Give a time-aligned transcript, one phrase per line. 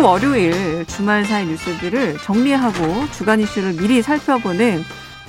[0.00, 4.82] 매주 월요일 주말 사이 뉴스들을 정리하고 주간 이슈를 미리 살펴보는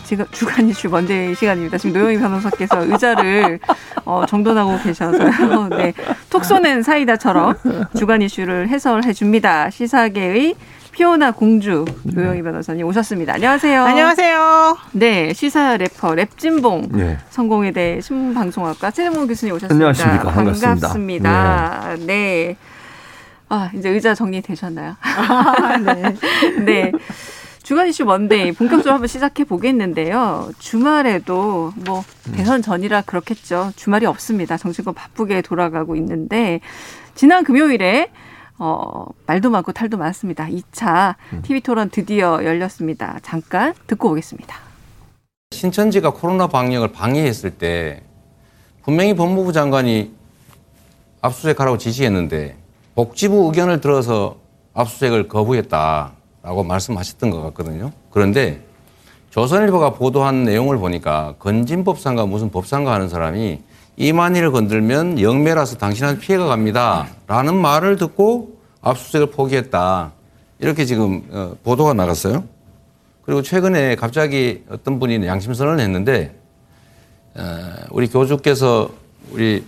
[0.06, 1.78] 지금 주간 이슈 Monday 시간입니다.
[1.78, 3.60] 지금 노영희 변호사께서 의자를
[4.06, 5.68] 어, 정돈하고 계셔서요.
[5.78, 5.94] 네,
[6.30, 7.56] 톡 쏘는 사이다처럼
[7.98, 9.70] 주간 이슈를 해설해 줍니다.
[9.70, 10.56] 시사계의
[10.92, 13.34] 피오나 공주 노영희 변호사님 오셨습니다.
[13.34, 13.84] 안녕하세요.
[13.84, 14.78] 안녕하세요.
[14.94, 17.18] 네, 시사 래퍼 랩진봉 네.
[17.30, 19.74] 성공회대 신문방송학과 최진봉 교수님 오셨습니다.
[19.74, 20.32] 안녕하십니까.
[20.32, 20.70] 반갑습니다.
[20.70, 21.96] 반갑습니다.
[22.06, 22.56] 네.
[23.52, 24.96] 아, 이제 의자 정리되셨나요?
[25.02, 26.16] 아, 네.
[26.64, 26.92] 네.
[27.64, 30.52] 주간 이슈 먼데이 본격적으로 한번 시작해 보겠는데요.
[30.58, 33.74] 주말에도 뭐 대선 전이라 그렇겠죠.
[33.76, 34.56] 주말이 없습니다.
[34.56, 36.62] 정치권 바쁘게 돌아가고 있는데
[37.14, 38.10] 지난 금요일에
[38.58, 40.48] 어, 말도 많고 탈도 많습니다.
[40.48, 43.20] 2차 TV 토론 드디어 열렸습니다.
[43.22, 44.56] 잠깐 듣고 오겠습니다.
[45.52, 48.02] 신천지가 코로나 방역을 방해했을 때
[48.84, 50.14] 분명히 법무부 장관이
[51.22, 52.61] 압수수색하라고 지시했는데
[53.02, 54.38] 복지부 의견을 들어서
[54.76, 57.92] 압수수색을 거부했다라고 말씀하셨던 것 같거든요.
[58.12, 58.62] 그런데
[59.32, 63.60] 조선일보가 보도한 내용을 보니까 건진법상과 무슨 법상과 하는 사람이
[63.98, 67.08] 이만희를 건들면 영매라서 당신한테 피해가 갑니다.
[67.26, 70.12] 라는 말을 듣고 압수수색을 포기했다.
[70.60, 72.44] 이렇게 지금 어, 보도가 나갔어요.
[73.24, 76.36] 그리고 최근에 갑자기 어떤 분이 양심선언을 했는데
[77.34, 78.92] 어, 우리 교주께서
[79.32, 79.66] 우리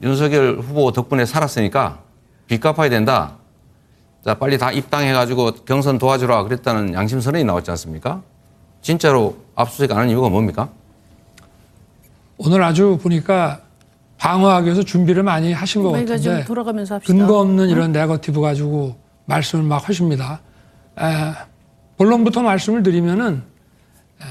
[0.00, 2.09] 윤석열 후보 덕분에 살았으니까
[2.50, 3.36] 빚 갚아야 된다.
[4.24, 8.22] 자, 빨리 다 입당해가지고 경선 도와주라 그랬다는 양심 선언이 나왔지 않습니까?
[8.82, 10.68] 진짜로 압수수색 안 하는 이유가 뭡니까?
[12.38, 13.60] 오늘 아주 보니까
[14.18, 17.16] 방어하기 위해서 준비를 많이 하신 것 같은데 돌아가면서 합시다.
[17.16, 18.96] 근거 없는 이런 네거티브 가지고
[19.26, 20.40] 말씀을 막 하십니다.
[20.98, 21.04] 에,
[21.98, 23.44] 본론부터 말씀을 드리면은
[24.20, 24.24] 에,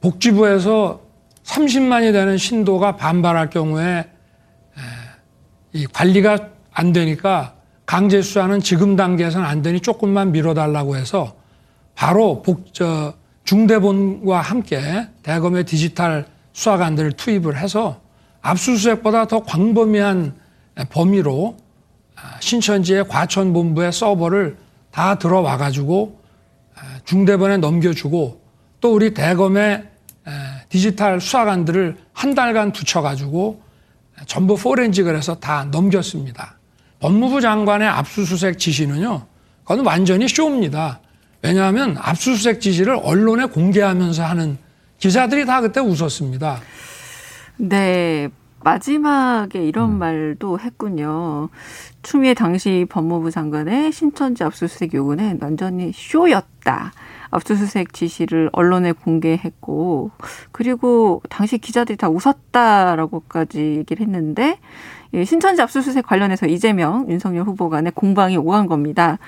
[0.00, 1.00] 복지부에서
[1.44, 4.04] 30만이 되는 신도가 반발할 경우에 에,
[5.74, 7.54] 이 관리가 안 되니까
[7.86, 11.34] 강제 수사는 지금 단계에서는 안 되니 조금만 미뤄달라고 해서
[11.94, 18.00] 바로 복, 저, 중대본과 함께 대검의 디지털 수사관들을 투입을 해서
[18.40, 20.34] 압수수색보다 더 광범위한
[20.90, 21.56] 범위로
[22.16, 24.56] 아, 신천지의 과천본부의 서버를
[24.90, 26.20] 다 들어와 가지고
[27.04, 28.40] 중대본에 넘겨주고
[28.80, 29.88] 또 우리 대검의
[30.68, 33.62] 디지털 수사관들을 한 달간 붙여가지고
[34.26, 36.58] 전부 포렌직을 해서 다 넘겼습니다.
[37.02, 39.26] 법무부 장관의 압수수색 지시는요,
[39.64, 41.00] 그건 완전히 쇼입니다.
[41.42, 44.56] 왜냐하면 압수수색 지시를 언론에 공개하면서 하는
[44.98, 46.60] 기자들이 다 그때 웃었습니다.
[47.56, 48.28] 네.
[48.64, 51.48] 마지막에 이런 말도 했군요.
[52.02, 56.92] 추미애 당시 법무부 장관의 신천지 압수수색 요구는 완전히 쇼였다.
[57.30, 60.10] 압수수색 지시를 언론에 공개했고,
[60.50, 64.58] 그리고 당시 기자들이 다 웃었다라고까지 얘기를 했는데,
[65.12, 69.18] 이 신천지 압수수색 관련해서 이재명, 윤석열 후보 간의 공방이 오간 겁니다.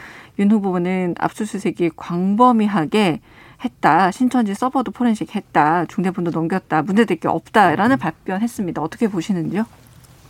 [0.41, 3.21] 윤 후보는 압수수색이 광범위하게
[3.65, 4.11] 했다.
[4.11, 5.85] 신천지 서버도 포렌식 했다.
[5.87, 6.83] 중대본도 넘겼다.
[6.83, 8.83] 문제될 게 없다라는 발표했습니다.
[8.83, 9.65] 어떻게 보시는지요?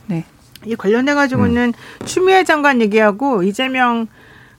[0.08, 0.24] 네.
[0.66, 2.06] 이 관련해 가지고는 음.
[2.06, 4.06] 추미애 장관 얘기하고 이재명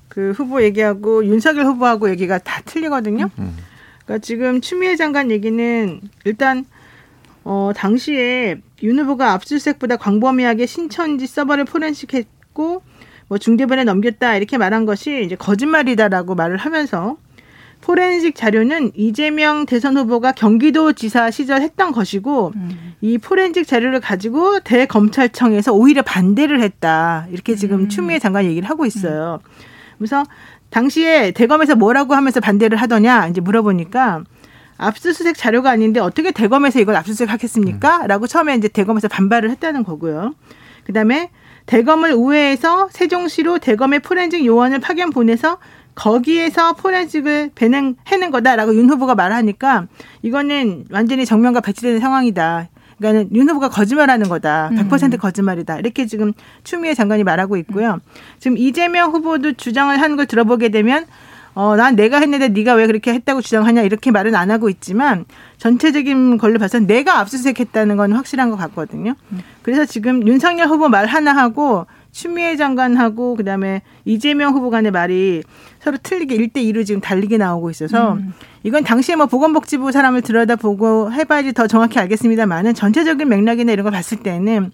[0.07, 3.29] 그 후보 얘기하고 윤석열 후보하고 얘기가 다 틀리거든요.
[3.39, 3.57] 음.
[4.05, 6.65] 그러니까 지금 추미애 장관 얘기는 일단
[7.43, 12.81] 어 당시에 윤 후보가 압수수색보다 광범위하게 신천지 서버를 포렌식했고
[13.27, 17.17] 뭐 중대본에 넘겼다 이렇게 말한 것이 이제 거짓말이다라고 말을 하면서
[17.85, 22.51] 포렌식 자료는 이재명 대선 후보가 경기도지사 시절 했던 것이고
[23.01, 29.39] 이 포렌식 자료를 가지고 대검찰청에서 오히려 반대를 했다 이렇게 지금 추미애 장관 얘기를 하고 있어요.
[29.99, 30.23] 그래서
[30.71, 34.23] 당시에 대검에서 뭐라고 하면서 반대를 하더냐 이제 물어보니까
[34.77, 38.07] 압수수색 자료가 아닌데 어떻게 대검에서 이걸 압수수색 하겠습니까?
[38.07, 40.33] 라고 처음에 이제 대검에서 반발을 했다는 거고요.
[40.85, 41.29] 그 다음에
[41.67, 45.59] 대검을 우회해서 세종시로 대검의 포렌식 요원을 파견 보내서
[45.95, 49.87] 거기에서 포렌식을 배는 해낸 거다라고 윤 후보가 말하니까
[50.21, 52.67] 이거는 완전히 정면과 배치되는 상황이다.
[52.97, 54.69] 그러니까는 윤 후보가 거짓말하는 거다.
[54.73, 55.79] 100% 거짓말이다.
[55.79, 56.33] 이렇게 지금
[56.63, 57.99] 추미애 장관이 말하고 있고요.
[58.39, 61.05] 지금 이재명 후보도 주장을 하는 걸 들어보게 되면
[61.55, 65.23] 어, 난 내가 했는데 네가 왜 그렇게 했다고 주장하냐 이렇게 말은 안 하고 있지만
[65.57, 69.15] 전체적인 걸로 봐서는 내가 압수수색했다는 건 확실한 것 같거든요.
[69.61, 75.43] 그래서 지금 윤석열 후보 말 하나 하고 추미애 장관하고 그다음에 이재명 후보 간의 말이
[75.79, 78.15] 서로 틀리게 1대 2로 지금 달리게 나오고 있어서
[78.63, 84.19] 이건 당시에 뭐 보건복지부 사람을 들여다보고 해봐야지 더 정확히 알겠습니다만은 전체적인 맥락이나 이런 걸 봤을
[84.19, 84.71] 때는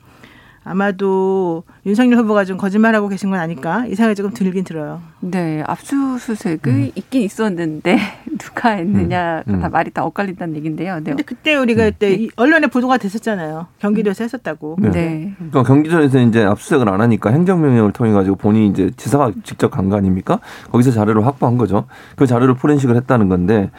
[0.63, 5.01] 아마도 윤석열 후보가 좀 거짓말하고 계신 건 아닐까 이 생각이 조금 들긴 들어요.
[5.19, 7.97] 네, 압수수색이 있긴 있었는데
[8.37, 9.59] 누가 했느냐 음, 음.
[9.59, 10.95] 다 말이 다 엇갈린다는 얘긴데요.
[10.97, 11.01] 네.
[11.03, 13.67] 근데 그때 우리가 그때 이 언론에 보도가 됐었잖아요.
[13.79, 14.77] 경기도에서 했었다고.
[14.81, 14.89] 네.
[14.91, 15.33] 네.
[15.37, 19.97] 그러니까 경기도에서 이제 압수수색을 안 하니까 행정명령을 통해 가지고 본인이 이제 지사가 직접 간 거
[19.97, 20.39] 아닙니까?
[20.71, 21.85] 거기서 자료를 확보한 거죠.
[22.15, 23.71] 그 자료를 포렌식을 했다는 건데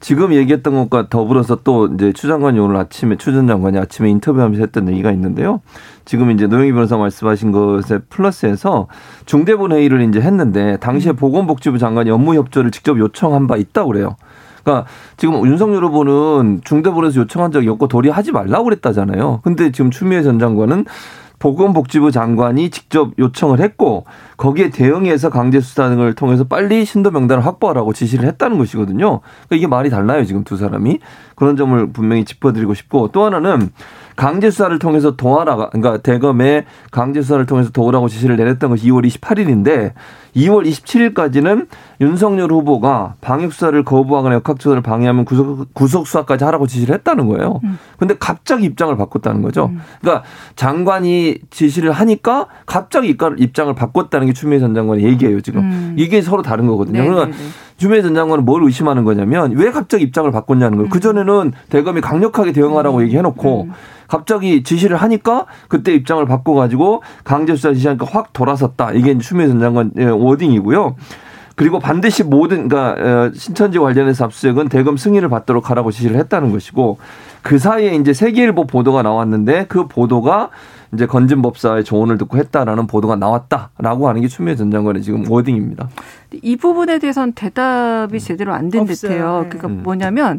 [0.00, 4.60] 지금 얘기했던 것과 더불어서 또 이제 추 장관이 오늘 아침에 추 전 장관이 아침에 인터뷰하면서
[4.62, 5.60] 했던 얘기가 있는데요.
[6.04, 8.88] 지금 이제 노영희 변호사 말씀하신 것에 플러스해서
[9.26, 14.16] 중대본 회의를 이제 했는데 당시에 보건복지부 장관이 업무 협조를 직접 요청한 바 있다고 그래요.
[14.62, 14.86] 그러니까
[15.16, 19.40] 지금 윤석열 후보는 중대본에서 요청한 적이 없고 도리 하지 말라고 그랬다잖아요.
[19.42, 20.84] 근데 지금 추미애 전 장관은
[21.38, 24.04] 보건복지부 장관이 직접 요청을 했고
[24.36, 29.20] 거기에 대응해서 강제 수사 등을 통해서 빨리 신도 명단을 확보하라고 지시를 했다는 것이거든요.
[29.20, 30.98] 그러니까 이게 말이 달라요 지금 두 사람이
[31.34, 33.70] 그런 점을 분명히 짚어드리고 싶고 또 하나는
[34.18, 39.92] 강제 수사를 통해서 도와라 그러니까 대검에 강제 수사를 통해서 도우라고 지시를 내렸던 것이 2월 28일인데
[40.34, 41.68] 2월 27일까지는
[42.00, 47.60] 윤석열 후보가 방역 수사를 거부하거나 역학 조사를 방해하면 구속, 구속 수사까지 하라고 지시를 했다는 거예요.
[47.98, 49.70] 근데 갑자기 입장을 바꿨다는 거죠.
[50.00, 50.24] 그러니까
[50.56, 55.60] 장관이 지시를 하니까 갑자기 입장을 바꿨다는 게 추미애 전 장관의 얘기예요, 지금.
[55.62, 55.94] 음.
[55.96, 57.02] 이게 서로 다른 거거든요.
[57.02, 57.36] 네, 그러니까
[57.78, 60.90] 추미애 전 장관은 뭘 의심하는 거냐면 왜 갑자기 입장을 바꿨냐는 거예요.
[60.90, 63.68] 그전에는 대검이 강력하게 대응하라고 얘기해놓고
[64.08, 68.92] 갑자기 지시를 하니까 그때 입장을 바꿔가지고 강제수사 지시하니까 확 돌아섰다.
[68.92, 70.96] 이게 추미애 전 장관의 워딩이고요.
[71.58, 76.98] 그리고 반드시 모든 그러니까 어, 신천지 관련해서 압수수색은 대검 승인을 받도록 하라고 지시를 했다는 것이고
[77.42, 80.50] 그 사이에 이제 세계일보 보도가 나왔는데 그 보도가
[80.94, 85.88] 이제 건진 법사의 조언을 듣고 했다라는 보도가 나왔다라고 하는 게 추미애 전 장관의 지금 워딩입니다.
[86.42, 88.84] 이 부분에 대해서는 대답이 제대로 안 된.
[88.84, 89.40] 듯해요.
[89.42, 89.48] 네.
[89.48, 89.82] 그러니까 음.
[89.82, 90.38] 뭐냐면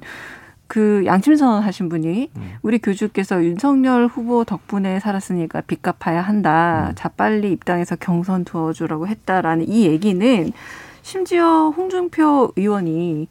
[0.68, 2.32] 그 양심선언 하신 분이
[2.62, 6.94] 우리 교주께서 윤석열 후보 덕분에 살았으니까 빚 갚아야 한다.
[6.96, 10.54] 자 빨리 입당해서 경선 도와주라고 했다라는 이 얘기는
[11.02, 13.28] 심지어 홍준표 의원이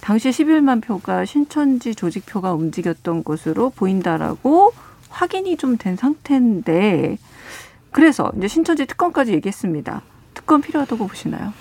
[0.00, 4.72] 당시 11만 표가 신천지 조직표가 움직였던 것으로 보인다라고
[5.10, 7.18] 확인이 좀 된 상태인데
[7.90, 10.02] 그래서 이제 신천지 특검까지 얘기했습니다.
[10.34, 11.52] 특검 필요하다고 보시나요?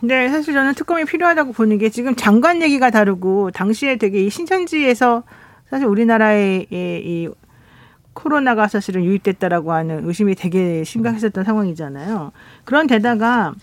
[0.00, 5.22] 네, 사실 저는 특검이 필요하다고 보는 게 지금 장관 얘기가 다르고 당시에 되게 이 신천지에서
[5.70, 7.28] 사실 우리나라의 이, 이
[8.12, 12.32] 코로나가 사실은 유입됐다라고 하는 의심이 되게 심각했었던 상황이잖아요.
[12.64, 13.54] 그런 데다가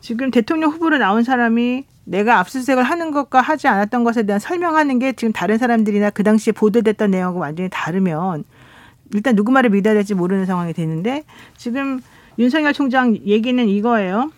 [0.00, 5.12] 지금 대통령 후보로 나온 사람이 내가 압수수색을 하는 것과 하지 않았던 것에 대한 설명하는 게
[5.12, 8.44] 지금 다른 사람들이나 그 당시에 보도됐던 내용하고 완전히 다르면
[9.12, 11.24] 일단 누구 말을 믿어야 될지 모르는 상황이 되는데
[11.56, 12.00] 지금
[12.38, 14.30] 윤석열 총장 얘기는 이거예요.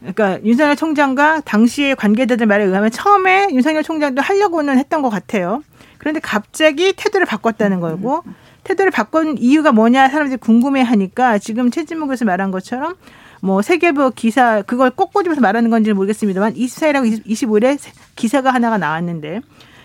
[0.00, 5.62] 그러니까 윤석열 총장과 당시의 관계자들 말에 의하면 처음에 윤석열 총장도 하려고는 했던 것 같아요.
[5.98, 8.22] 그런데 갑자기 태도를 바꿨다는 거고
[8.64, 12.94] 태도를 바꾼 이유가 뭐냐 사람들이 궁금해하니까 지금 최진묵 교수 말한 것처럼
[13.40, 17.78] 뭐 세계보 기사 그걸 꼭 꼬집어서 말하는 건지 는 모르겠습니다만 24일하고 25일에
[18.16, 19.40] 기사가 하나가 나왔는데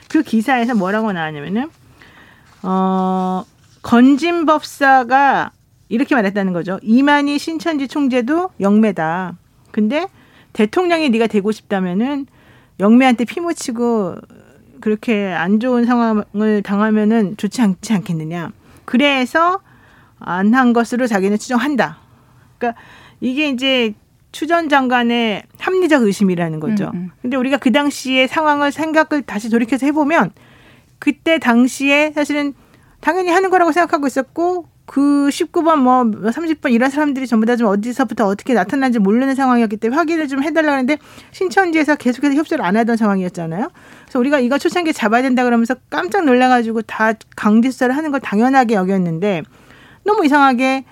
[0.10, 1.70] 그 기사에서 뭐라고 나왔냐면은
[2.64, 3.44] 어
[3.82, 5.52] 건진 법사가
[5.90, 6.80] 이렇게 말했다는 거죠.
[6.82, 9.38] 이만희 신천지 총재도 영매다.
[9.72, 10.08] 근데
[10.54, 12.26] 대통령이 네가 되고 싶다면은
[12.80, 14.16] 영매한테 피 묻히고
[14.82, 18.52] 그렇게 안 좋은 상황을 당하면은 좋지 않지 않겠느냐.
[18.86, 19.60] 그래서
[20.20, 21.98] 안 한 것으로 자기는 추정한다.
[22.58, 22.82] 그러니까
[23.22, 23.94] 이게 이제
[24.32, 26.92] 추전 장관의 합리적 의심이라는 거죠.
[26.94, 27.12] 음, 음.
[27.22, 30.32] 근데 우리가 그 당시의 상황을 생각을 다시 돌이켜서 해보면
[31.00, 32.54] 그때 당시에 사실은
[33.00, 38.26] 당연히 하는 거라고 생각하고 있었고 그 19번 뭐 30번 이런 사람들이 전부 다 좀 어디서부터
[38.26, 40.98] 어떻게 나타난지 모르는 상황이었기 때문에 확인을 좀 해달라 하는데
[41.32, 43.70] 신천지에서 계속해서 협조를 안 하던 상황이었잖아요.
[44.04, 48.76] 그래서 우리가 이거 초창기에 잡아야 된다 그러면서 깜짝 놀라가지고 다 강제 수사를 하는 걸 당연하게
[48.76, 49.44] 여겼는데
[50.04, 50.84] 너무 이상하게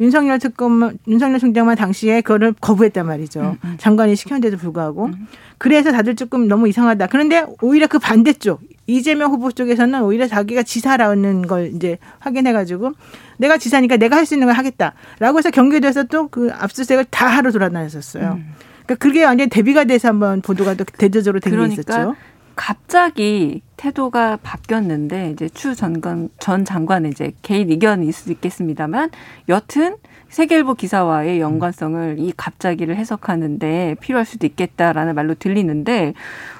[0.00, 3.56] 윤석열 특검, 윤석열 총장만 당시에 그거를 거부했단 말이죠.
[3.78, 5.10] 장관이 시켰는데도 불구하고.
[5.58, 7.08] 그래서 다들 조금 너무 이상하다.
[7.08, 12.92] 그런데 오히려 그 반대쪽, 이재명 후보 쪽에서는 오히려 자기가 지사라는 걸 이제 확인해가지고
[13.38, 17.50] 내가 지사니까 내가 할 수 있는 걸 하겠다라고 해서 경기도에서 또 그 압수수색을 다 하러
[17.50, 18.38] 돌아다녔었어요.
[18.86, 22.14] 그러니까 그게 완전히 대비가 돼서 한번 보도가 또 대대적으로 된게 그러니까 있었죠.
[22.58, 29.10] 갑자기 태도가 바뀌었는데 이제 추 전관 전 장관의 이제 개인 의견일 수도 있겠습니다만
[29.48, 29.96] 여튼
[30.28, 36.14] 세계일보 기사와의 연관성을 이 갑자기를 해석하는데 필요할 수도 있겠다라는 말로 들리는데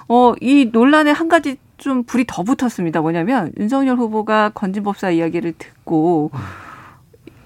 [0.06, 3.00] 어이 논란에 한 가지 좀 불이 더 붙었습니다.
[3.00, 6.30] 뭐냐면 윤석열 후보가 건진법사 이야기를 듣고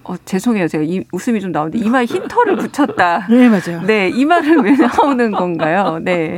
[0.03, 0.67] 어, 죄송해요.
[0.67, 3.27] 제가 이, 웃음이 좀 나오는데 이마에 흰 털을 붙였다.
[3.29, 3.81] 네, 맞아요.
[3.85, 5.99] 네, 이 말은 왜 나오는 건가요?
[6.01, 6.37] 네.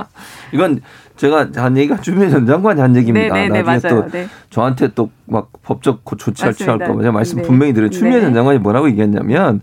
[0.53, 0.81] 이건
[1.15, 3.33] 제가 한 얘기가 주미 전 장관이 한 얘기입니다.
[3.35, 4.05] 네, 네, 네, 나중에 맞아요.
[4.05, 4.27] 또 네.
[4.49, 6.53] 저한테 또 막 법적 조치할.
[6.53, 7.43] 취할까 봐 제가 말씀 네.
[7.43, 7.89] 분명히 드려요.
[7.89, 8.21] 추미애 네.
[8.21, 9.61] 전 장관이 뭐라고 얘기했냐면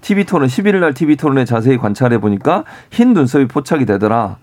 [0.00, 4.38] TV 토론 11일 날 TV 토론에 자세히 관찰해 보니까 흰 눈썹이 포착이 되더라.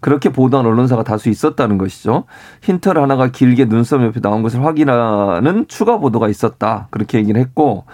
[0.00, 2.24] 그렇게 보도한 언론사가 다수 있었다는 것이죠.
[2.62, 6.88] 흰털 하나가 길게 눈썹 옆에 나온 것을 확인하는 추가 보도가 있었다.
[6.90, 7.84] 그렇게 얘기를 했고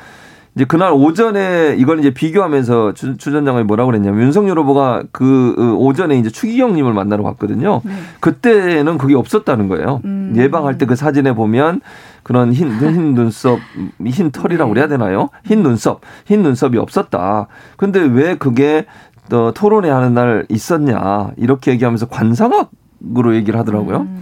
[0.60, 5.62] 이제 그날 오전에 이걸 이제 비교하면서 추, 추전 장관이 뭐라고 그랬냐면 윤석열 후보가 그 어,
[5.82, 7.80] 오전에 이제 추기경님을 만나러 갔거든요.
[7.82, 7.92] 네.
[8.20, 10.02] 그때는 그게 없었다는 거예요.
[10.04, 10.34] 음.
[10.36, 11.80] 예방할 때 그 사진에 보면
[12.24, 13.60] 그런 흰, 흰 눈썹,
[14.04, 15.30] 흰 털이라고 그래야 되나요?
[15.46, 17.46] 흰 눈썹, 흰 눈썹이 없었다.
[17.76, 18.84] 근데 왜 그게
[19.32, 21.30] 어, 토론회 하는 날 있었냐.
[21.36, 24.00] 이렇게 얘기하면서 관상학으로 얘기를 하더라고요.
[24.00, 24.20] 음.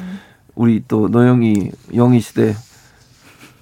[0.54, 2.54] 우리 또 노영희 영희 시대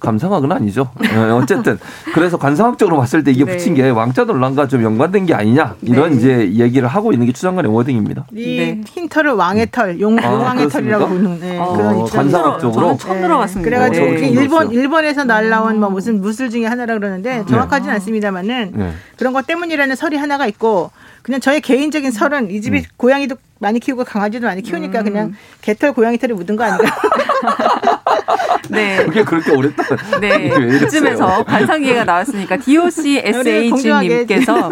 [0.07, 0.89] 감상학은 아니죠.
[0.95, 1.79] 어, 어쨌든
[2.15, 3.57] 그래서 관상학적으로 봤을 때 이게 네.
[3.57, 6.17] 붙인 게 왕자 논란과 좀 연관된 게 아니냐 이런 네.
[6.17, 8.27] 이제 얘기를 하고 있는 게 추장관의 워딩입니다.
[8.33, 8.81] 이 네.
[8.87, 11.09] 흰 털을 왕의 털, 용, 아, 용왕의 털이라고?
[11.09, 12.73] 부르는 네, 어, 그런 관상학적으로?
[12.73, 13.69] 저는 처음 들어봤습니다.
[13.69, 14.15] 그래가지고 네.
[14.15, 14.41] 그게 네.
[14.41, 18.93] 일본 일본에서 날라온 뭐 무슨 무술 중에 하나라 그러는데 정확하지는 않습니다만은 네.
[19.19, 24.05] 그런 것 때문이라는 설이 하나가 있고 그냥 저의 개인적인 설은 이 집이 고양이도 많이 키우고
[24.05, 26.85] 강아지도 많이 키우니까 그냥 개털 고양이 털이 묻은 거 아닌가?
[28.69, 29.05] 네.
[29.05, 29.83] 그게 그렇게 오랬다.
[30.21, 30.47] 네.
[30.57, 30.87] 이랬어요?
[30.87, 34.71] 이쯤에서 관상기회가 나왔으니까 DOC SH님께서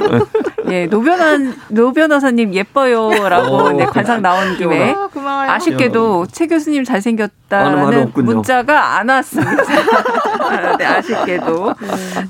[0.69, 5.51] 예, 노변호, 노변호사님 예뻐요라고 어, 네, 관상 나온 김에 어, 고마워요.
[5.51, 8.13] 아쉽게도 최 교수님 잘생겼다라는.
[8.15, 9.53] 문자가 안 왔습니다.
[10.79, 11.75] 네, 아쉽게도.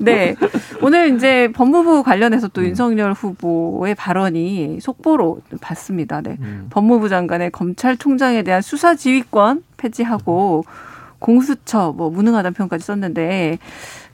[0.00, 0.34] 네.
[0.82, 2.50] 오늘 이제 법무부 관련해서 음.
[2.52, 6.20] 또 윤석열 후보의 발언이 속보로 봤습니다.
[6.20, 6.36] 네.
[6.40, 6.66] 음.
[6.70, 10.64] 법무부 장관의 검찰총장에 대한 수사 지휘권 폐지하고
[11.18, 13.58] 공수처 뭐 무능하다는 표현까지 썼는데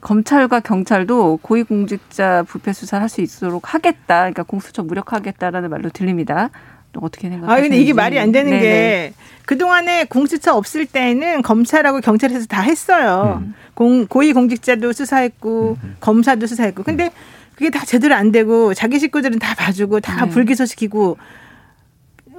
[0.00, 4.20] 검찰과 경찰도 고위공직자 부패 수사를 할 수 있도록 하겠다.
[4.20, 6.50] 그러니까 공수처 무력화하겠다라는 말로 들립니다.
[6.92, 7.56] 또 어떻게 생각하세요?
[7.56, 9.12] 아 근데 이게 말이 안 되는 게
[9.46, 13.42] 그동안에 공수처 없을 때는 검찰하고 경찰에서 다 했어요.
[13.74, 16.82] 공, 고위 공직자도 수사했고 검사도 수사했고.
[16.82, 17.10] 근데
[17.54, 20.30] 그게 다 제대로 안 되고 자기 식구들은 다 봐주고 다 네.
[20.30, 21.18] 불기소시키고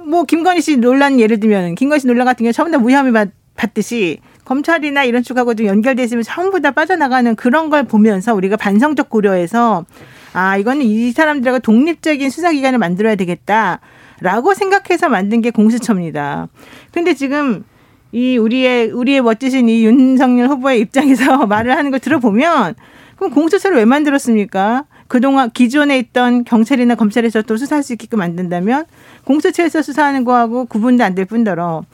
[0.06, 4.20] 뭐 김건희 씨 논란 예를 들면 김건희 씨 논란 같은 경우 다 무혐의 받, 받듯이
[4.52, 9.86] 검찰이나 이런 쪽하고 좀 연결돼 있으면 전부 다 빠져나가는 그런 걸 보면서 우리가 반성적 고려해서
[10.34, 16.48] 아 이거는 이 사람들하고 독립적인 수사기관을 만들어야 되겠다라고 생각해서 만든 게 공수처입니다.
[16.92, 17.64] 근데 지금
[18.12, 22.74] 이 우리의 우리의 멋지신 이 윤석열 후보의 입장에서 말을 하는 걸 들어보면
[23.16, 24.84] 그럼 공수처를 왜 만들었습니까?
[25.08, 28.84] 그동안 기존에 있던 경찰이나 검찰에서 또 수사할 수 있게끔 만든다면
[29.24, 31.84] 공수처에서 수사하는 거하고 구분도 안 될 뿐더러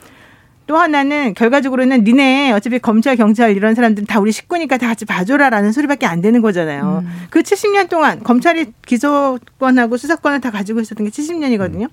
[0.68, 5.72] 또 하나는 결과적으로는 니네 어차피 검찰 경찰 이런 사람들은 다 우리 식구니까 다 같이 봐줘라라는
[5.72, 7.02] 소리밖에 안 되는 거잖아요.
[7.30, 11.88] 그 70년 동안 검찰이 기소권하고 수사권을 다 가지고 있었던 게 70년이거든요.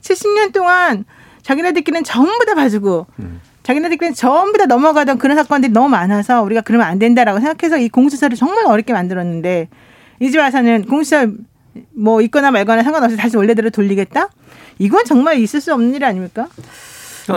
[0.00, 1.04] 70년 동안
[1.42, 3.08] 자기네들끼리는 전부 다 봐주고
[3.64, 8.36] 자기네들끼리는 전부 다 넘어가던 그런 사건들이 너무 많아서 우리가 그러면 안 된다라고 생각해서 이 공수처를
[8.36, 9.68] 정말 어렵게 만들었는데
[10.20, 11.26] 이제 와서는 공수처
[11.96, 14.28] 뭐 있거나 말거나 상관없이 다시 원래대로 돌리겠다?
[14.78, 16.46] 이건 정말 있을 수 없는 일 아닙니까?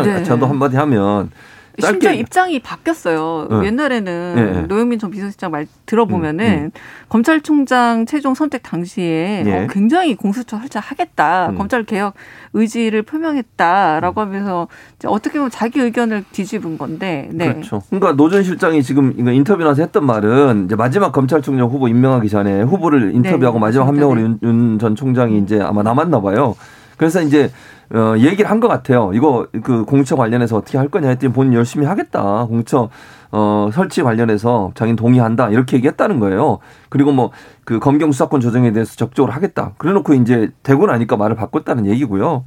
[0.04, 0.24] 네.
[0.24, 1.32] 저도 한마디 하면
[1.80, 3.48] 심지어 입장이 바뀌었어요.
[3.50, 3.66] 네.
[3.66, 4.62] 옛날에는 네, 네.
[4.68, 6.72] 노영민 전 비서실장 말 들어보면은 음, 음.
[7.10, 9.64] 검찰총장 최종 선택 당시에 예.
[9.64, 11.56] 어, 굉장히 공수처 설치하겠다, 음.
[11.56, 12.14] 검찰 개혁
[12.54, 17.54] 의지를 표명했다라고 하면서 이제 어떻게 보면 자기 의견을 뒤집은 건데, 네.
[17.54, 17.82] 그렇죠.
[17.90, 22.62] 그러니까 노 전 실장이 지금 인터뷰 나서 했던 말은 이제 마지막 검찰총장 후보 임명하기 전에
[22.64, 23.96] 후보를 인터뷰하고 네, 마지막 한.
[23.96, 26.56] 명으로 윤 전 총장이 이제 아마 남았나 봐요.
[26.98, 27.52] 그래서 이제
[27.94, 29.12] 어, 얘기를 한 것 같아요.
[29.14, 32.46] 이거 그 공처 관련해서 어떻게 할 거냐 했더니 본인 열심히 하겠다.
[32.46, 32.90] 공처
[33.32, 35.50] 어, 설치 관련해서 자기는 동의한다.
[35.50, 36.60] 이렇게 얘기했다는 거예요.
[36.90, 37.32] 그리고 뭐
[37.66, 39.72] 그 검경 수사권 조정에 대해서 적극적으로 하겠다.
[39.78, 42.44] 그래 놓고 이제 되고 나니까 말을 바꿨다는 얘기고요.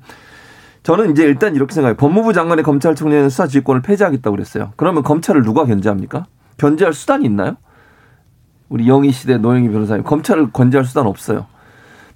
[0.83, 1.97] 저는 이제 일단 이렇게 생각해요.
[1.97, 4.73] 법무부 장관의 검찰총장의 수사 지휘권을 폐지하겠다고 그랬어요.
[4.77, 6.27] 그러면 검찰을 누가 견제합니까?
[6.59, 7.57] 견제할 수단이 있나요?
[8.69, 11.47] 우리 영희 시대 노영희 변호사님 검찰을 견제할 수단 없어요.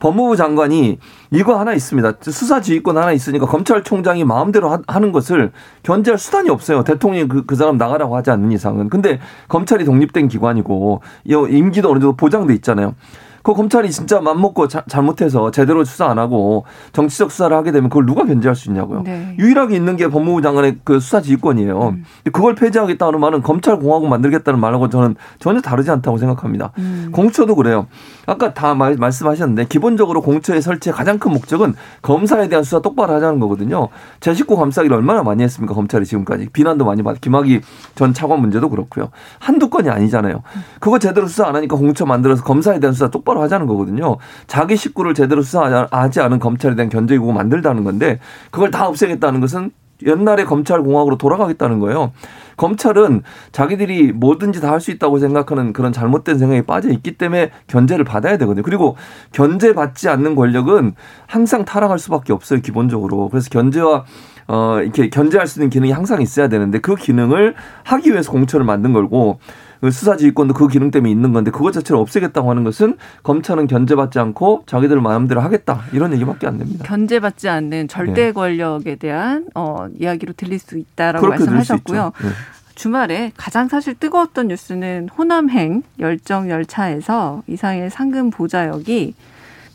[0.00, 0.98] 법무부 장관이
[1.30, 2.14] 이거 하나 있습니다.
[2.22, 5.52] 수사 지휘권 하나 있으니까 검찰총장이 마음대로 하- 하는 것을
[5.82, 6.82] 견제할 수단이 없어요.
[6.82, 8.88] 대통령이 그, 그 사람 나가라고 하지 않는 이상은.
[8.88, 12.94] 근데 검찰이 독립된 기관이고 이 임기도 어느 정도 보장돼 있잖아요.
[13.42, 18.06] 그 검찰이 진짜 맘먹고 자, 잘못해서 제대로 수사 안 하고 정치적 수사를 하게 되면 그걸
[18.06, 19.02] 누가 견제할 수 있냐고요.
[19.02, 19.34] 네.
[19.38, 21.88] 유일하게 있는 게 법무부 장관의 그 수사 지휘권이에요.
[21.88, 22.04] 음.
[22.32, 26.72] 그걸 폐지하겠다는 말은 검찰 공화국 만들겠다는 말하고 저는 전혀 다르지 않다고 생각합니다.
[26.78, 27.10] 음.
[27.12, 27.86] 공처도 그래요.
[28.26, 33.40] 아까 다 말, 말씀하셨는데 기본적으로 공처의 설치의 가장 큰 목적은 검사에 대한 수사 똑바로 하자는
[33.40, 33.88] 거거든요.
[34.20, 37.20] 제 식구 감싸기를 얼마나 많이 했습니까 검찰이 지금까지 비난도 많이 받.
[37.20, 37.60] 김학의
[37.94, 39.10] 전 차관 문제도 그렇고요.
[39.38, 40.42] 한두 건이 아니잖아요.
[40.80, 44.16] 그거 제대로 수사 안 하니까 공처 만들어서 검사에 대한 수사 똑바로 하자는 거거든요.
[44.46, 48.18] 자기 식구를 제대로 수사하지 않은 검찰에 대한 견제 기구 만들다는 건데
[48.50, 49.70] 그걸 다 없애겠다는 것은
[50.06, 52.12] 옛날에 검찰 공화국으로 돌아가겠다는 거예요.
[52.56, 53.22] 검찰은
[53.52, 58.38] 자기들이 뭐든지 다 할 수 있다고 생각하는 그런 잘못된 생각에 빠져 있기 때문에 견제를 받아야
[58.38, 58.62] 되거든요.
[58.62, 58.96] 그리고
[59.32, 60.94] 견제받지 않는 권력은
[61.26, 63.28] 항상 타락할 수밖에 없어요, 기본적으로.
[63.28, 64.04] 그래서 견제와
[64.48, 68.92] 어 이렇게 견제할 수 있는 기능이 항상 있어야 되는데 그 기능을 하기 위해서 공처를 만든
[68.94, 69.38] 그
[69.82, 75.00] 수사지휘권도 그 기능 때문에 있는 건데 그것 자체를 없애겠다고 하는 것은 검찰은 견제받지 않고 자기들
[75.00, 76.84] 마음대로 하겠다 이런 얘기밖에 안 됩니다.
[76.84, 82.12] 견제받지 않는 절대 권력에 대한 어, 이야기로 들릴 수 있다라고 말씀하셨고요.
[82.22, 82.28] 네.
[82.74, 89.14] 주말에 가장 사실 뜨거웠던 뉴스는 호남행 열정 열차에서 이상의 상금 보좌역이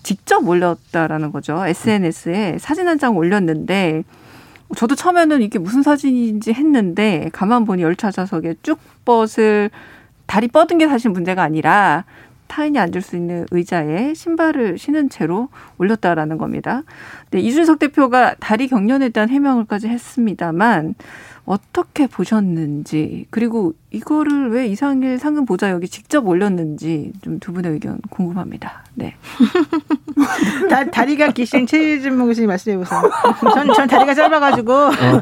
[0.04, 1.64] 직접 올렸다라는 거죠.
[1.66, 4.04] SNS에 사진 한 장 올렸는데
[4.76, 9.70] 저도 처음에는 이게 무슨 사진인지 했는데 가만 보니 열차 좌석에 쭉 뻗을
[10.26, 12.06] 다리 뻗은 게 사실 문제가 아니라
[12.48, 16.84] 타인이 앉을 수 있는 의자에 신발을 신은 채로 올렸다라는 겁니다.
[17.32, 20.96] 네, 이준석 대표가 다리 경련에 대한 해명을까지 했습니다만
[21.46, 28.84] 어떻게 보셨는지 그리고 이거를 왜 이상일 상금 보좌역이 직접 올렸는지 좀 두 분의 의견 궁금합니다.
[28.96, 29.16] 네.
[30.70, 33.02] 다, 다리가 기신 최진목 교수님 말씀해 보세요.
[33.54, 34.74] 전, 전 다리가 짧아가지고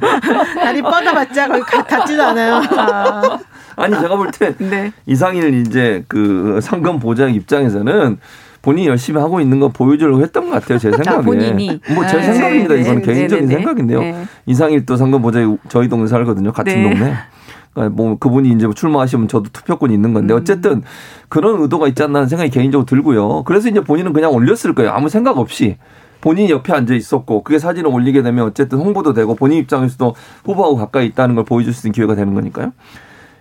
[0.55, 2.61] 다리 뻗어봤자 거기 가, 닿지도 않아요.
[2.77, 3.39] 아,
[3.75, 4.93] 아니 제가 볼때 네.
[5.05, 8.19] 이상일 이제 그 상금 보장 입장에서는
[8.63, 11.17] 본인이 열심히 하고 있는 거 보여주려고 했던 것 같아요 제 생각에.
[11.17, 11.79] 아, 본인이.
[11.93, 12.23] 뭐제 네.
[12.23, 12.73] 생각입니다.
[12.73, 13.99] 네, 이건 네, 개인적인 네, 네, 생각인데요.
[13.99, 14.25] 네.
[14.47, 16.51] 이상일 또 상금 보장 저희 동네 살거든요.
[16.51, 16.83] 같은 네.
[16.89, 17.13] 동네.
[17.73, 20.39] 그러니까 뭐 그분이 이제 출마하시면 저도 투표권이 있는 건데 음.
[20.39, 20.81] 어쨌든
[21.27, 23.43] 그런 의도가 있지 않나 하는 생각이 개인적으로 들고요.
[23.43, 24.91] 그래서 이제 본인은 그냥 올렸을 거예요.
[24.91, 25.77] 아무 생각 없이.
[26.21, 31.07] 본인이 옆에 앉아 있었고 그게 사진을 올리게 되면 어쨌든 홍보도 되고 본인 입장에서도 후보하고 가까이
[31.07, 32.71] 있다는 걸 보여줄 수 있는 기회가 되는 거니까요.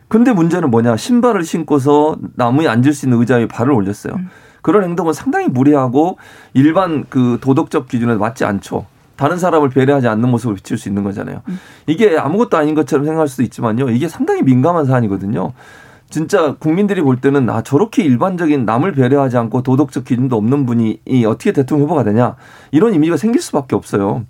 [0.08, 4.14] 근데 문제는 뭐냐 신발을 신고서 나무에 앉을 수 있는 의자에 발을 올렸어요.
[4.62, 6.18] 그런 행동은 상당히 무례하고
[6.54, 8.86] 일반 그 도덕적 기준에 맞지 않죠.
[9.16, 11.42] 다른 사람을 배려하지 않는 모습을 비칠 수 있는 거잖아요.
[11.86, 13.90] 이게 아무것도 아닌 것처럼 생각할 수도 있지만요.
[13.90, 15.52] 이게 상당히 민감한 사안이거든요.
[16.08, 21.24] 진짜 국민들이 볼 때는 아 저렇게 일반적인 남을 배려하지 않고 도덕적 기준도 없는 분이 이
[21.24, 22.36] 어떻게 대통령 후보가 되냐
[22.70, 24.24] 이런 이미지가 생길 수밖에 없어요.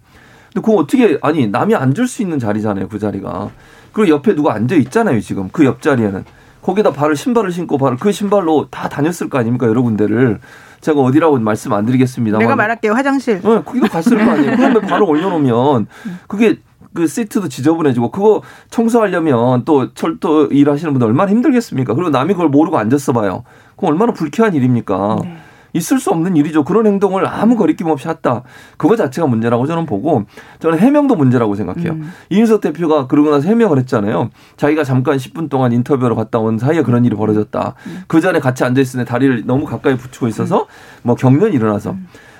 [0.52, 3.50] 근데 그거 어떻게 아니 남이 앉을 수 있는 자리잖아요 그 자리가.
[3.92, 6.24] 그리고 옆에 누가 앉아 있잖아요 지금 그 옆자리에는.
[6.62, 10.40] 거기다 발을 신발을 신고 발을 그 신발로 다 다녔을 거 아닙니까 여러 군데를.
[10.80, 12.40] 제가 어디라고 말씀 안 드리겠습니다만.
[12.40, 12.92] 내가 말할게요.
[12.92, 13.40] 화장실.
[13.44, 14.56] 어, 거기도 갔을 거 아니에요.
[14.56, 15.86] 그러면 바로 올려놓으면
[16.26, 16.58] 그게
[16.94, 21.94] 그 시트도 지저분해지고 그거 청소하려면 또 철도 일하시는 분들 얼마나 힘들겠습니까?
[21.94, 23.44] 그리고 남이 그걸 모르고 앉았어 봐요.
[23.76, 25.18] 그럼 얼마나 불쾌한 일입니까?
[25.22, 25.36] 네.
[25.72, 26.64] 있을 수 없는 일이죠.
[26.64, 28.42] 그런 행동을 아무 거리낌 없이 했다.
[28.76, 30.24] 그거 자체가 문제라고 저는 보고
[30.58, 31.92] 저는 해명도 문제라고 생각해요.
[31.92, 32.12] 음.
[32.30, 34.30] 이준석 대표가 그러고 나서 해명을 했잖아요.
[34.56, 37.74] 자기가 잠깐 10분 동안 인터뷰로 갔다 온 사이에 그런 일이 벌어졌다.
[38.06, 40.66] 그 전에 같이 앉아 때 다리를 너무 가까이 붙이고 있어서
[41.02, 41.96] 뭐 경련이 일어나서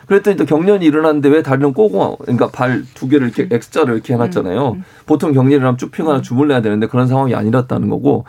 [0.07, 4.77] 그랬더니 또 경련이 일어났는데 왜 다리는 꼬고 그러니까 발 두 개를 이렇게 X자를 이렇게 해놨잖아요.
[5.07, 8.25] 보통 경련이 일어나면 쭉 펴거나 주물러야 되는데 그런 상황이 아니었다는 거고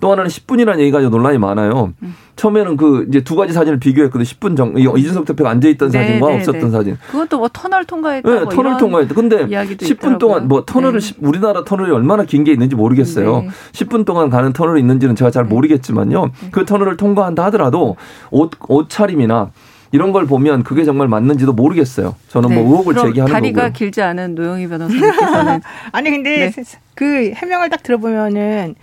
[0.00, 1.92] 또 하나는 10분이라는 얘기가 좀 논란이 많아요.
[2.36, 4.24] 처음에는 그 이제 두 가지 사진을 비교했거든요.
[4.24, 6.70] 10분 정 이- 이준석 대표가 앉아 있던 네, 사진과 네, 없었던 네.
[6.70, 6.98] 사진.
[7.30, 8.28] 또뭐 터널 통과했다.
[8.28, 9.14] 네, 뭐 터널 이런 통과했다.
[9.14, 11.06] 근데 이야기도 10분 동안 뭐 터널을 네.
[11.06, 13.42] 시- 우리나라 터널이 얼마나 긴 게 있는지 모르겠어요.
[13.42, 13.48] 네.
[13.72, 16.30] 10분 동안 가는 터널이 있는지는 제가 잘 모르겠지만요.
[16.50, 17.96] 그 터널을 통과한다 하더라도
[18.30, 19.50] 옷, 옷차림이나
[19.92, 22.16] 이런 걸 보면 그게 정말 맞는지도 모르겠어요.
[22.28, 22.68] 저는 뭐 네.
[22.68, 23.72] 의혹을 그럼 제기하는 다리가 거고요.
[23.74, 25.60] 길지 않은 노영희 변호사님께서는
[25.92, 26.62] 아니 근데 네.
[26.96, 28.74] 그 해명을 딱 들어보면은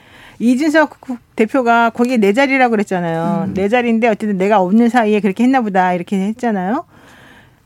[0.42, 3.46] 이준석 국- 대표가 거기에 내 자리라고 그랬잖아요.
[3.50, 3.54] 음.
[3.54, 6.86] 내 자리인데 어쨌든 내가 없는 사이에 그렇게 했나 보다 이렇게 했잖아요.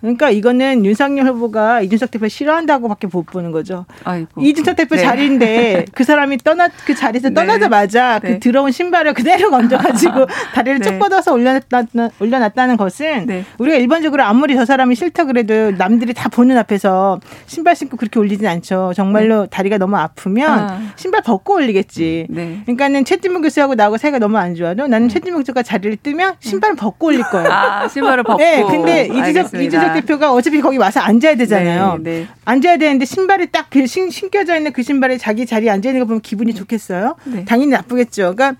[0.05, 3.85] 그러니까 이거는 윤석열 후보가 이준석 대표 싫어한다고밖에 못 보는 거죠.
[4.03, 4.39] 아이고.
[4.39, 5.01] 이준석 대표 네.
[5.01, 7.33] 자리인데 그 사람이 떠나 그 자리에서 네.
[7.33, 8.33] 떠나자마자 네.
[8.33, 10.85] 그 들어온 신발을 그대로 건져가지고 다리를 네.
[10.85, 11.85] 쭉 뻗어서 올려놨다,
[12.19, 13.45] 올려놨다는 것은 네.
[13.57, 18.45] 우리가 일반적으로 아무리 저 사람이 싫다 그래도 남들이 다 보는 앞에서 신발 신고 그렇게 올리진
[18.45, 18.93] 않죠.
[18.95, 20.81] 정말로 다리가 너무 아프면 아.
[20.95, 22.27] 신발 벗고 올리겠지.
[22.29, 22.61] 네.
[22.65, 27.07] 그러니까는 최진무 교수하고 나하고 사이가 너무 안 좋아도 나는 최진무 교수가 자리를 뜨면 신발을 벗고
[27.07, 27.49] 올릴 거예요.
[27.51, 28.37] 아 신발을 벗고.
[28.37, 29.55] 네, 근데 이준석.
[29.61, 31.99] 이준석 대표가 어차피 거기 와서 앉아야 되잖아요.
[32.01, 32.27] 네, 네.
[32.45, 36.21] 앉아야 되는데 신발이 딱 그 신겨져 있는 그 신발에 자기 자리에 앉아 있는 거 보면
[36.21, 37.15] 기분이 좋겠어요?
[37.25, 37.43] 네.
[37.45, 38.33] 당연히 나쁘겠죠.
[38.35, 38.55] 그러니까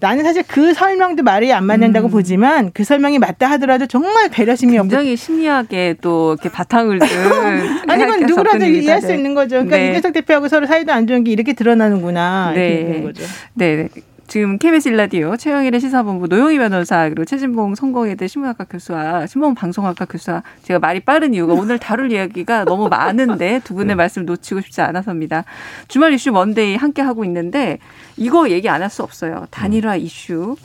[0.00, 2.10] 나는 사실 그 설명도 말이 안 맞는다고 음.
[2.10, 7.08] 보지만 그 설명이 맞다 하더라도 정말 배려심이 없고 굉장히 심리학에 또 이렇게 바탕을 둔
[7.88, 8.82] 아니 이건 누구라도 접근입니다.
[8.84, 9.14] 이해할 수 네.
[9.14, 9.56] 있는 거죠.
[9.56, 9.90] 그러니까 네.
[9.90, 13.02] 이재석 대표하고 서로 사이도 안 좋은 게 이렇게 드러나는구나 이렇게 네.
[13.02, 13.24] 거죠.
[13.54, 13.88] 네.
[14.28, 14.32] 네.
[14.32, 20.42] 지금 KBS 일라디오 최영일의 시사본부 노영희 변호사 그리고 최진봉 성공회대 신문학과 교수와 신봉 방송학과 교수와
[20.62, 25.44] 제가 말이 빠른 이유가 오늘 다룰 이야기가 너무 많은데 두 분의 말씀 놓치고 싶지 않아서입니다.
[25.88, 27.78] 주말 이슈 먼데이 함께 하고 있는데
[28.16, 29.46] 이거 얘기 안 할 수 없어요.
[29.50, 30.56] 단일화 이슈.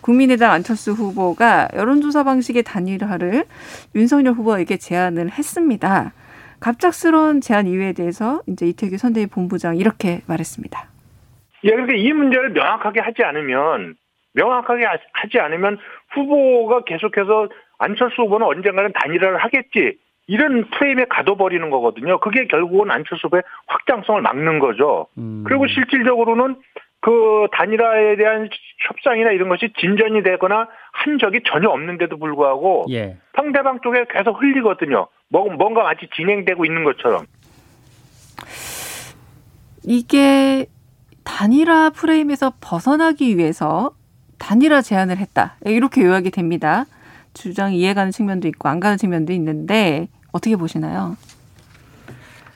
[0.00, 3.44] 국민의당 안철수 후보가 여론조사 방식의 단일화를
[3.94, 6.12] 윤석열 후보에게 제안을 했습니다.
[6.58, 10.89] 갑작스러운 제안 이유에 대해서 이제 이태규 선대위 본부장 이렇게 말했습니다.
[11.64, 13.96] 예, 그러니까 이 문제를 명확하게 하지 않으면
[14.34, 15.78] 명확하게 하- 하지 않으면
[16.10, 19.96] 후보가 계속해서 안철수 후보는 언젠가는 단일화를 하겠지
[20.26, 22.18] 이런 프레임에 가둬버리는 거거든요.
[22.20, 25.06] 그게 결국은 안철수 후보의 확장성을 막는 거죠.
[25.44, 26.56] 그리고 실질적으로는
[27.00, 28.48] 그 단일화에 대한
[28.86, 33.16] 협상이나 이런 것이 진전이 되거나 한 적이 전혀 없는데도 불구하고 예.
[33.34, 35.08] 상대방 쪽에 계속 흘리거든요.
[35.30, 37.24] 뭐- 뭔가 마치 진행되고 있는 것처럼.
[39.84, 40.66] 이게
[41.30, 43.92] 단일화 프레임에서 벗어나기 위해서
[44.38, 45.54] 단일화 제안을 했다.
[45.64, 46.86] 이렇게 요약이 됩니다.
[47.34, 51.16] 주장이 이해가는 측면도 있고 안 가는 측면도 있는데 어떻게 보시나요?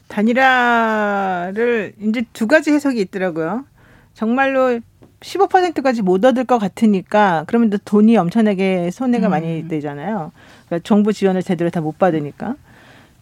[0.09, 3.65] 단일화를 이제 두 가지 해석이 있더라고요.
[4.13, 4.81] 정말로
[5.21, 9.31] 15%까지 못 얻을 것 같으니까 그러면 또 돈이 엄청나게 손해가 음.
[9.31, 10.33] 많이 되잖아요.
[10.67, 12.57] 그러니까 정부 지원을 제대로 다 못 받으니까.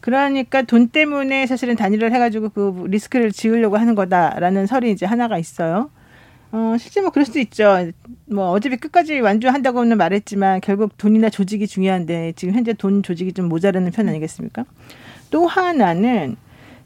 [0.02, 5.90] 그러니까 돈 때문에 사실은 단일화를 해가지고 그 리스크를 지으려고 하는 거다라는 설이 이제 하나가 있어요.
[6.50, 7.88] 어, 실제 뭐 그럴 수도 있죠.
[8.26, 13.92] 뭐 어차피 끝까지 완주한다고는 말했지만 결국 돈이나 조직이 중요한데 지금 현재 돈 조직이 좀 모자라는
[13.92, 14.64] 편 아니겠습니까?
[15.30, 16.36] 또 하나는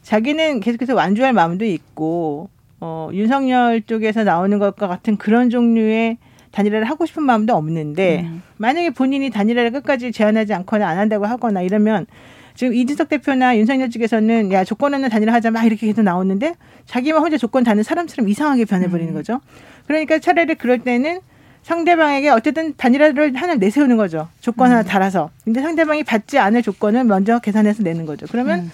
[0.03, 2.51] 자기는 계속해서 완주할 마음도 있고
[2.81, 6.19] 어, 윤석열 쪽에서 나오는 것과 같은 그런 종류의
[6.51, 8.43] 단일화를 하고 싶은 마음도 없는데 음.
[8.59, 12.07] 만약에 본인이 단일화를 끝까지 제안하지 않거나 안 한다고 하거나 이러면
[12.57, 16.55] 지금 이준석 대표나 윤석열 측에서는 야 조건 없는 단일화 하자 막 이렇게 계속 나오는데
[16.87, 19.41] 자기만 혼자 조건 다는 사람처럼 이상하게 변해버리는 거죠.
[19.87, 21.21] 그러니까 차라리 그럴 때는
[21.63, 24.29] 상대방에게 어쨌든 단일화를 하나 내세우는 거죠.
[24.41, 25.31] 조건 하나 달아서.
[25.45, 28.27] 근데 상대방이 받지 않을 조건을 먼저 계산해서 내는 거죠.
[28.31, 28.71] 그러면 음.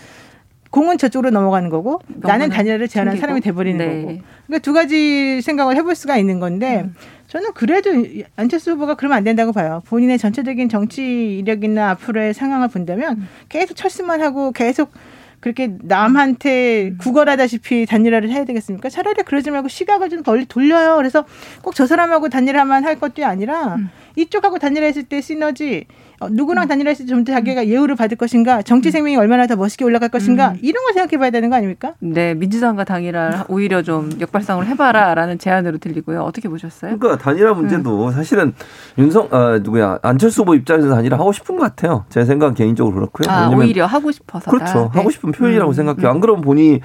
[0.70, 3.18] 공은 저쪽으로 넘어가는 거고 나는 단일화를 제안한.
[3.18, 4.02] 사람이 돼버리는 네.
[4.02, 4.18] 거고.
[4.46, 6.94] 그러니까 두 가지 생각을 해볼 수가 있는 건데 음.
[7.32, 7.90] 저는 그래도
[8.36, 9.82] 안철수 후보가 그러면 안 된다고 봐요.
[9.86, 13.28] 본인의 전체적인 정치 이력이나 앞으로의 상황을 본다면 음.
[13.48, 14.92] 계속 철수만 하고 계속
[15.40, 18.90] 그렇게 남한테 구걸하다시피 단일화를 해야 되겠습니까?
[18.90, 20.96] 차라리 그러지 말고 시각을 좀 덜 돌려요.
[20.96, 21.24] 그래서
[21.62, 23.88] 꼭 저 사람하고 단일화만 할 것도 아니라 음.
[24.16, 28.62] 이쪽하고 단일화했을 때 시너지 어, 누구랑 단일화 했을 때 좀 더 자기가 예우를 받을 것인가
[28.62, 30.58] 정치 생명이 얼마나 더 멋있게 올라갈 것인가 음.
[30.62, 31.94] 이런 걸 생각해 봐야 되는 거 아닙니까?
[32.00, 36.20] 네, 민주당과 당이라 오히려 좀 역발상을 해봐라라는 제안으로 들리고요.
[36.22, 36.98] 어떻게 보셨어요?
[36.98, 38.52] 그러니까 단일화 문제도 사실은
[38.98, 42.04] 윤석 아 누구야 안철수 후보 입장에서 단일화 하고 싶은 것 같아요.
[42.08, 43.30] 제 생각 개인적으로 그렇고요.
[43.30, 44.50] 아, 오히려 하고 싶어서.
[44.50, 44.90] 그렇죠.
[44.92, 46.08] 하고 싶은 표현이라고 음, 생각해요.
[46.10, 46.80] 안 그러면 본인이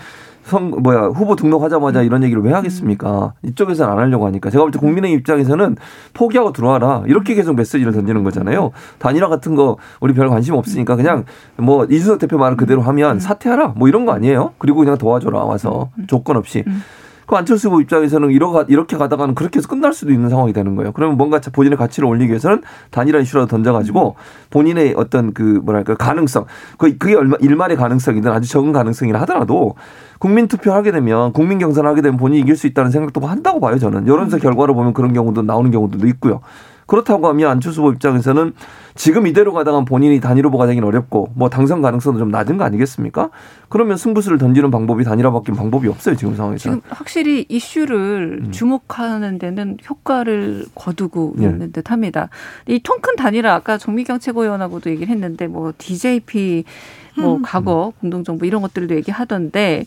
[0.47, 3.33] 선 뭐야 후보 등록하자마자 이런 얘기를 왜 하겠습니까?
[3.43, 5.75] 이쪽에서는 안 하려고 하니까 제가 볼 때 국민의힘 입장에서는
[6.13, 8.71] 포기하고 들어와라 이렇게 계속 메시지를 던지는 거잖아요.
[8.99, 11.25] 단일화 같은 거 우리 별 관심 없으니까 그냥
[11.57, 14.53] 뭐 이준석 대표 말을 그대로 하면 사퇴하라 뭐 이런 거 아니에요?
[14.57, 16.63] 그리고 그냥 도와줘라 와서 조건 없이.
[17.27, 20.93] 그 안철수 후보 입장에서는 이러가, 이렇게 가다가는 그렇게 해서 끝날 수도 있는 상황이 되는 거예요.
[20.93, 24.15] 그러면 뭔가 본인의 가치를 올리기 위해서는 단일화 이슈라도 던져가지고
[24.49, 26.45] 본인의 어떤 그 뭐랄까 가능성,
[26.77, 29.75] 그 그게 얼마 일말의 가능성이든 아주 적은 가능성이라 하더라도
[30.19, 33.77] 국민 투표하게 되면 국민 경선을 하게 되면 본인이 이길 수 있다는 생각도 뭐 한다고 봐요
[33.77, 36.39] 저는 여론조사 결과로 보면 그런 경우도 나오는 경우도 있고요.
[36.87, 38.53] 그렇다고 하면 안철수 후보 입장에서는
[38.95, 43.29] 지금 이대로 가다가 본인이 단일 후보가 되긴 어렵고 뭐 당선 가능성도 좀 낮은 거 아니겠습니까?
[43.69, 46.77] 그러면 승부수를 던지는 방법이 단일화밖에 방법이 없어요 지금 상황에서는.
[46.77, 48.51] 지금 확실히 이슈를 음.
[48.51, 51.43] 주목하는 데는 효과를 거두고 예.
[51.43, 52.29] 있는 듯합니다.
[52.67, 56.63] 이 통큰 단일화 아까 정미경 최고위원하고도 얘기를 했는데 뭐 DJP
[57.19, 57.41] 뭐 음.
[57.43, 59.85] 과거 공동정부 이런 것들도 얘기하던데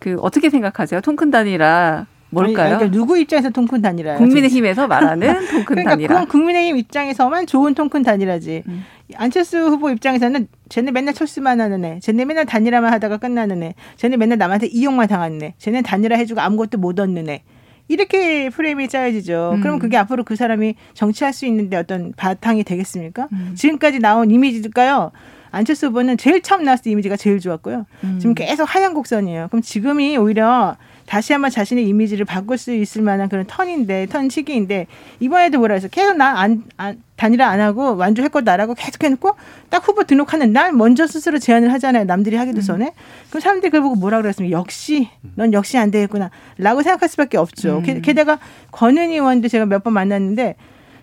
[0.00, 1.00] 그 어떻게 생각하세요?
[1.00, 2.76] 통큰 단일화 뭘까요?
[2.76, 4.18] 그러니까 누구 입장에서 통큰 단일화예요?
[4.18, 6.08] 국민의힘에서 말하는 통큰 그러니까 단일화.
[6.08, 8.62] 그건 국민의힘 입장에서만 좋은 통큰 단일화지.
[8.66, 8.84] 음.
[9.16, 14.16] 안철수 후보 입장에서는 쟤네 맨날 철수만 하는 애, 쟤네 맨날 단일화만 하다가 끝나는 애, 쟤네
[14.16, 17.42] 맨날 남한테 이용만 당하는 애, 쟤네 단일화 해주고 아무것도 못 얻는 애.
[17.88, 19.54] 이렇게 프레임이 짜여지죠.
[19.56, 19.60] 음.
[19.62, 23.26] 그럼 그게 앞으로 그 사람이 정치할 수 있는데 어떤 바탕이 되겠습니까?
[23.32, 23.52] 음.
[23.56, 25.10] 지금까지 나온 이미지일까요?
[25.50, 27.86] 안철수 후보는 제일 처음 나왔을 때 이미지가 제일 좋았고요.
[28.04, 28.18] 음.
[28.20, 29.48] 지금 계속 하향 곡선이에요.
[29.48, 30.76] 그럼 지금이 오히려
[31.10, 34.86] 다시 한번 자신의 이미지를 바꿀 수 있을 만한 그런 턴인데 턴 시기인데
[35.18, 39.34] 이번에도 뭐라 해서 계속 나안 안, 단일화 안 하고 완주했고 나라고 계속 해놓고
[39.70, 42.04] 딱 후보 등록하는 날 먼저 스스로 제안을 하잖아요.
[42.04, 42.92] 남들이 하기도 전에.
[43.28, 47.82] 그럼 사람들이 그걸 보고 뭐라 그랬으면 역시 넌 역시 안 되겠구나 라고 생각할 수밖에 없죠.
[47.82, 48.38] 게- 게다가
[48.70, 50.54] 권은 의원도 제가 몇 번 만났는데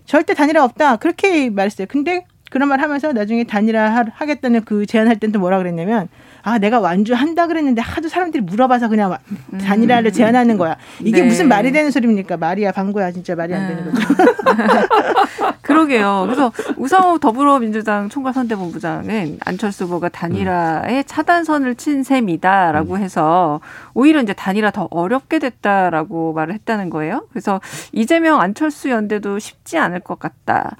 [0.06, 1.86] 절대 단일화 없다 그렇게 말했어요.
[1.90, 6.08] 근데 그런 말 하면서 나중에 단일화 하- 하겠다는 그 제안할 때는 또 뭐라 그랬냐면
[6.44, 9.20] 아 내가 완주한다 그랬는데 하도 사람들이 물어봐서 그냥 와-
[9.60, 10.78] 단일화를 제안하는 거야.
[11.02, 11.28] 이게 네.
[11.28, 12.38] 무슨 말이 되는 소리입니까?
[12.38, 14.08] 말이야 방구야 진짜 말이 안 되는 거죠.
[15.62, 16.22] 그러게요.
[16.26, 23.60] 그래서 우상호 더불어민주당 총괄선대본부장은 안철수 후보가 단일화에 차단선을 친 셈이다라고 해서
[23.94, 27.26] 오히려 이제 단일화 더 어렵게 됐다라고 말을 했다는 거예요.
[27.32, 27.60] 그래서
[27.92, 30.78] 이재명 안철수 연대도 쉽지 않을 것 같다.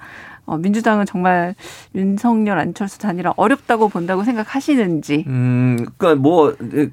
[0.48, 1.54] 어, 민주당은 정말
[1.94, 5.24] 윤석열 안철수 단일화 어렵다고 본다고 생각하시는지.
[5.26, 6.88] 음, 그러니까 뭐 에,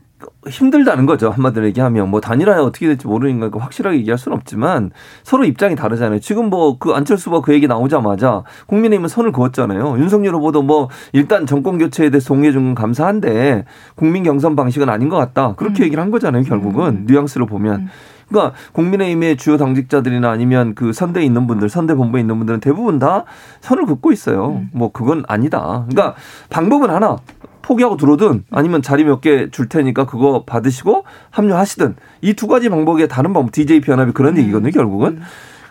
[0.47, 4.91] 힘들다는 거죠 한마디로 얘기하면 뭐 단일화에 어떻게 될지 모르니까 그 확실하게 얘기할 수는 없지만
[5.23, 6.19] 서로 입장이 다르잖아요.
[6.19, 9.97] 지금 뭐 그 안철수 후보 그 얘기 나오자마자 국민의힘은 선을 그었잖아요.
[9.99, 13.65] 윤석열 후보도 뭐 일단 정권 교체에 대해서 동의해 준 건 감사한데
[13.95, 15.53] 국민 경선 방식은 아닌 것 같다.
[15.55, 16.43] 그렇게 얘기를 한 거잖아요.
[16.43, 17.89] 결국은 뉘앙스를 보면.
[18.27, 23.25] 그러니까 국민의힘의 주요 당직자들이나 아니면 그 선대에 있는 분들, 선대 본부에 있는 분들은 대부분 다
[23.61, 24.61] 선을 긋고 있어요.
[24.71, 25.85] 뭐 그건 아니다.
[25.89, 26.15] 그러니까
[26.49, 27.17] 방법은 하나.
[27.61, 33.07] 포기하고 들어오든 아니면 자리 몇 개 줄 테니까 그거 받으시고 합류하시든 이 두 가지 방법의
[33.07, 35.19] 다른 방법 DJP 연합이 그런 얘기거든요 결국은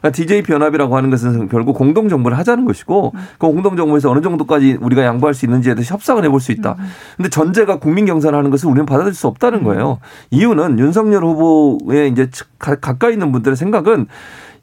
[0.05, 4.77] 그러니까 DJP 연합이라고 하는 것은 결국 공동 정부를 하자는 것이고 그 공동 정부에서 어느 정도까지
[4.83, 6.77] 우리가 양보할 수 있는지에 대해서 협상을 해볼 수 있다.
[7.17, 10.01] 근데 전제가 국민 경선을 하는 것을 우리는 받아들일 수 없다는 거예요.
[10.31, 14.07] 이유는 윤석열 후보의 이제 가- 가까이 있는 분들의 생각은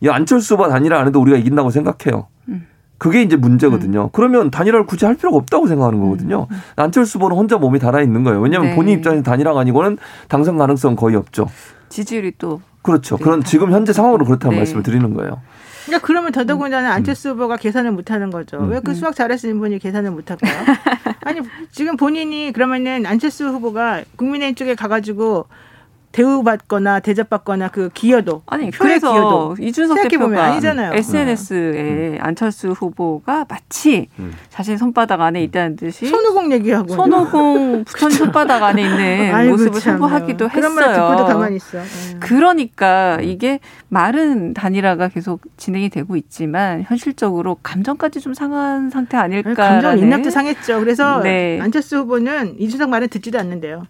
[0.02, 2.28] 이 안철수 후보 단일화 안 해도 우리가 이긴다고 생각해요.
[3.00, 4.10] 그게 이제 문제거든요.
[4.14, 6.46] 그러면 단일화를 굳이 할 필요가 없다고 생각하는 거거든요.
[6.76, 8.40] 안철수 후보는 혼자 몸이 달아 있는 거예요.
[8.42, 8.76] 왜냐하면 네.
[8.76, 11.48] 본인 입장에서 단일화가 아니고는 당선 가능성 거의 없죠.
[11.92, 13.18] 지지율이 또 그렇죠.
[13.18, 14.62] 그런 지금 현재 상황으로 그렇다는 네.
[14.62, 15.42] 말씀을 드리는 거예요.
[15.86, 18.58] 그러니까 그러면 더더군다나 안철수 후보가 계산을 못하는 거죠.
[18.60, 18.72] 음.
[18.72, 20.54] 왜그 수학 잘하시는 분이 계산을 못할까요?
[21.22, 25.48] 아니 지금 본인이 그러면은 안철수 후보가 국민의힘 쪽에 가가지고
[26.12, 30.94] 대우받거나 대접받거나 그 기여도 아니 그래서 기여도 이준석 대표가 아니잖아요.
[30.94, 34.34] SNS에 안철수 후보가 마치 음.
[34.50, 40.00] 자신 손바닥 안에 있다는 듯이 손오공 얘기하고 손오공 부처님 손바닥 안에 있는 아이고, 모습을 참요.
[40.00, 41.26] 선보하기도 그런 말 듣고도 했어요.
[41.28, 41.78] 가만히 있어.
[41.80, 42.20] 음.
[42.20, 49.54] 그러니까 이게 말은 단일화가 계속 진행이 되고 있지만 현실적으로 감정까지 좀 상한 상태 아닐까.
[49.54, 50.80] 감정 인락도 상했죠.
[50.80, 51.60] 그래서 네.
[51.62, 53.88] 안철수 후보는 이준석 말은 듣지도 않는데요.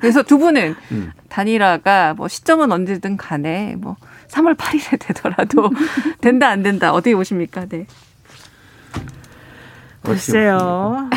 [0.00, 1.12] 그래서 두 분은 음.
[1.56, 3.96] 단일화가 뭐 시점은 언제든 간에 뭐
[4.28, 5.70] 3월 8일에 되더라도
[6.20, 7.66] 된다 안 된다 어떻게 보십니까?
[7.66, 7.86] 네.
[10.02, 11.08] 글쎄요.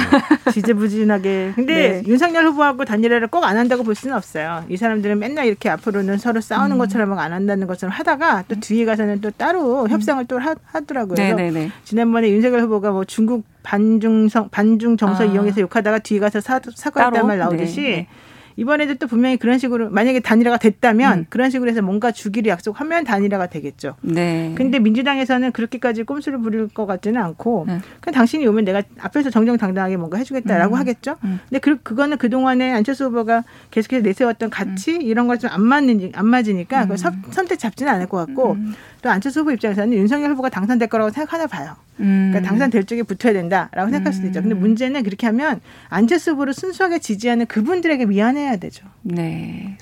[0.51, 1.51] 지지부진하게.
[1.55, 2.03] 근데 네.
[2.07, 4.63] 윤석열 후보하고 단일화를 꼭 안 한다고 볼 수는 없어요.
[4.67, 6.77] 이 사람들은 맨날 이렇게 앞으로는 서로 싸우는 음.
[6.79, 11.15] 것처럼 안 한다는 것처럼 하다가 또 뒤에 가서는 또 따로 협상을 또 하, 음.
[11.15, 11.71] 네네네.
[11.83, 15.25] 지난번에 윤석열 후보가 뭐 중국 반중성 반중 정서 아.
[15.27, 17.27] 이용해서 욕하다가 뒤에 가서 사, 사과했다는?
[17.27, 18.07] 말 나오듯이 네, 네.
[18.59, 21.25] 이번에도 또 분명히 그런 식으로 만약에 단일화가 됐다면 음.
[21.29, 23.95] 그런 식으로 해서 뭔가 주기를 약속하면 단일화가 되겠죠.
[24.01, 24.53] 네.
[24.55, 27.79] 근데 민주당에서는 그렇게까지 꼼수를 부릴 것 같지는 않고 네.
[28.01, 30.79] 그냥 당신이 오면 내가 앞에서 정정당당하게 뭔가 해주겠다라고 음.
[30.79, 31.15] 하겠죠.
[31.23, 31.39] 음.
[31.49, 35.01] 근데 그 그거는 그 동안에 안철수 후보가 계속해서 내세웠던 가치 음.
[35.01, 38.73] 이런 걸 좀 안 맞는 안 맞으니까 그걸 선- 선택 잡지는 않을 것 같고 음.
[39.01, 41.75] 또 안철수 후보 입장에서는 윤석열 후보가 당선될 거라고 생각하나 봐요.
[41.99, 42.29] 음.
[42.31, 44.41] 그러니까 당선될 쪽에 붙어야 된다라고 생각할 수도 있죠.
[44.41, 45.59] 근데 문제는 그렇게 하면
[45.89, 48.85] 안철수 후보를 순수하게 지지하는 그분들에게 미안해야 되죠.
[49.01, 49.77] 네.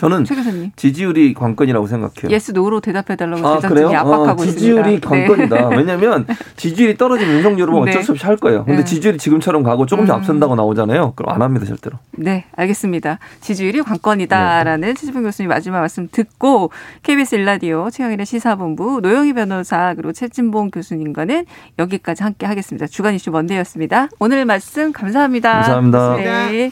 [0.00, 0.72] 저는.
[0.76, 2.30] 지지율이 관건이라고 생각해요.
[2.30, 3.98] yes no로 대답해 달라고 아 제작진이 그래요?
[3.98, 4.58] 압박하고 어, 있습니다.
[4.58, 5.68] 지지율이 관건이다.
[5.68, 5.76] 네.
[5.76, 7.90] 왜냐하면 지지율이 떨어지면 윤석열 후보 네.
[7.90, 8.64] 어쩔 수 없이 할 거예요.
[8.64, 8.84] 근데 네.
[8.84, 10.16] 지지율이 지금처럼 가고 조금씩 음.
[10.16, 11.12] 앞선다고 나오잖아요.
[11.16, 11.98] 그럼 안 합니다 절대로.
[12.12, 13.18] 네, 알겠습니다.
[13.40, 16.70] 지지율이 관건이다라는 최진봉 교수님 마지막 말씀 듣고
[17.02, 21.44] KBS 일라디오 최영일의 시사본부 노영희 변호사 그리고 최진봉 교수님과는
[21.78, 22.86] 여기까지 함께 하겠습니다.
[22.86, 24.08] 주간 이슈 먼데였습니다.
[24.18, 25.52] 오늘 말씀 감사합니다.
[25.52, 26.16] 감사합니다.
[26.16, 26.70] 네.